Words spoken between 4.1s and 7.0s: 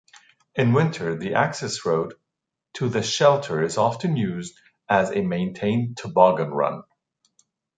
used as a maintained toboggan run.